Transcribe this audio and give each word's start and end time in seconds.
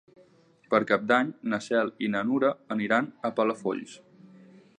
Per 0.73 0.79
Cap 0.91 1.03
d'Any 1.11 1.29
na 1.53 1.59
Cel 1.67 1.93
i 2.07 2.11
na 2.15 2.25
Nura 2.31 2.53
aniran 2.77 3.13
a 3.31 3.33
Palafolls. 3.41 3.99